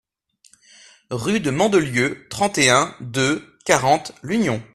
[1.11, 4.59] RUE DE MANDELIEU, trente et un, deux cent quarante L'Union